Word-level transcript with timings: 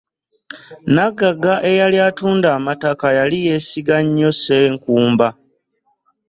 Nagagga 0.93 1.53
eyali 1.69 1.97
atunda 2.09 2.47
amataka 2.57 3.07
yali 3.17 3.37
yeesiga 3.47 3.97
nnyo 4.05 4.29
ssenkumba. 4.35 5.27